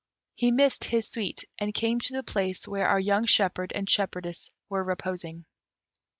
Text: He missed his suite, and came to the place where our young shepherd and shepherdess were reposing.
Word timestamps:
He 0.33 0.49
missed 0.49 0.85
his 0.85 1.07
suite, 1.07 1.45
and 1.59 1.75
came 1.75 1.99
to 1.99 2.13
the 2.13 2.23
place 2.23 2.67
where 2.67 2.87
our 2.87 2.99
young 2.99 3.27
shepherd 3.27 3.71
and 3.75 3.87
shepherdess 3.87 4.49
were 4.67 4.83
reposing. 4.83 5.45